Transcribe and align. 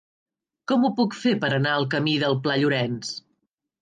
Com 0.71 0.87
ho 0.87 0.91
puc 0.99 1.17
fer 1.19 1.33
per 1.43 1.51
anar 1.59 1.75
al 1.81 1.85
camí 1.93 2.17
del 2.25 2.39
Pla 2.47 2.57
Llorenç? 2.63 3.13